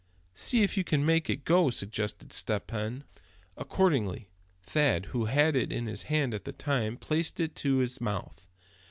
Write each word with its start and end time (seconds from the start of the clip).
"See 0.33 0.63
if 0.63 0.77
you 0.77 0.83
can 0.83 1.05
make 1.05 1.29
it 1.29 1.45
go," 1.45 1.69
suggested 1.69 2.33
Step 2.33 2.71
Hen. 2.71 3.03
Accordingly 3.55 4.29
Thad, 4.63 5.05
who 5.05 5.25
had 5.25 5.55
it 5.55 5.71
in 5.71 5.85
his 5.85 6.01
hands 6.09 6.33
at 6.33 6.43
the 6.43 6.53
time, 6.53 6.97
placed 6.97 7.39
it 7.39 7.53
to 7.57 7.77
his 7.77 8.01
mouth. 8.01 8.49